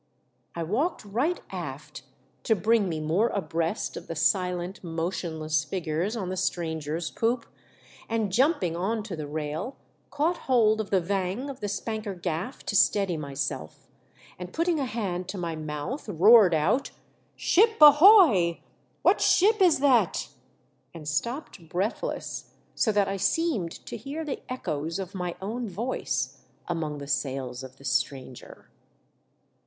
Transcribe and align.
I 0.55 0.63
walked 0.63 1.03
risfht 1.03 1.41
aft 1.51 2.01
to 2.45 2.55
brino 2.55 2.87
me 2.87 2.99
more 2.99 3.27
abreast 3.29 3.95
of 3.95 4.07
the 4.07 4.15
silent 4.15 4.83
motionless 4.83 5.63
figures 5.63 6.17
on 6.17 6.29
the 6.29 6.37
stranger's 6.37 7.11
poop, 7.11 7.45
and 8.09 8.31
jumping 8.31 8.75
on 8.75 9.03
to 9.03 9.15
the 9.15 9.27
rail 9.27 9.77
caught 10.09 10.37
hold 10.49 10.81
of 10.81 10.89
the 10.89 11.01
vang 11.01 11.51
of 11.51 11.59
the 11.59 11.67
spanker 11.67 12.15
gaff 12.15 12.65
to 12.65 12.75
steady 12.75 13.15
myself, 13.15 13.85
and 14.39 14.53
putting 14.53 14.79
a 14.79 14.85
hand 14.87 15.27
to 15.27 15.37
my 15.37 15.55
mouth, 15.55 16.09
roared 16.09 16.55
out," 16.55 16.89
Ship 17.35 17.79
ahoy! 17.79 18.61
What 19.03 19.21
ship 19.21 19.61
is 19.61 19.81
that?" 19.81 20.29
and 20.95 21.07
stopped 21.07 21.69
breathless, 21.69 22.55
so 22.73 22.91
that 22.91 23.07
I 23.07 23.17
seemed 23.17 23.85
to 23.85 23.97
hear 23.97 24.25
the 24.25 24.41
echoes 24.51 24.97
of 24.97 25.13
my 25.13 25.35
own 25.43 25.69
voice 25.69 26.39
amonof 26.67 26.97
the 26.97 27.07
sails 27.07 27.61
of 27.61 27.75
the 27.77 27.83
strano 27.83 28.41
er. 28.41 28.67